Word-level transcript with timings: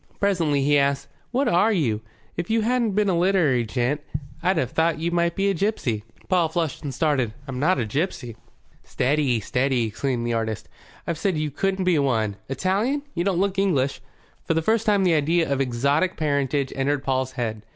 Presently 0.19 0.63
he 0.63 0.79
asked, 0.79 1.07
"What 1.29 1.47
are 1.47 1.71
you? 1.71 2.01
If 2.35 2.49
you 2.49 2.61
hadn't 2.61 2.93
been 2.93 3.07
a 3.07 3.15
literary 3.15 3.63
gent 3.63 4.01
I'd 4.41 4.57
have 4.57 4.71
thought 4.71 4.97
you 4.97 5.11
might 5.11 5.35
be 5.35 5.47
a 5.51 5.53
gipsy." 5.53 6.03
Paul 6.27 6.49
flushed 6.49 6.81
and 6.81 6.91
started. 6.91 7.35
"I'm 7.47 7.59
not 7.59 7.77
a 7.77 7.85
gipsy." 7.85 8.35
"Steady, 8.83 9.39
steady," 9.41 9.85
exclaimed 9.85 10.25
the 10.25 10.33
artist. 10.33 10.67
"I've 11.05 11.17
just 11.17 11.21
said 11.21 11.37
you 11.37 11.51
couldn't 11.51 11.85
be 11.85 11.99
one. 11.99 12.37
Italian? 12.49 13.03
You 13.13 13.23
don't 13.23 13.37
look 13.39 13.59
English." 13.59 14.01
For 14.43 14.55
the 14.55 14.63
first 14.63 14.87
time 14.87 15.03
the 15.03 15.13
idea 15.13 15.47
of 15.47 15.61
exotic 15.61 16.17
parentage 16.17 16.73
entered 16.75 17.03
Paul's 17.03 17.33
head. 17.33 17.61